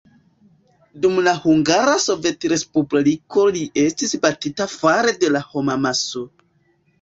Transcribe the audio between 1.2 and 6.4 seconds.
la Hungara Sovetrespubliko li estis batita fare de homamaso.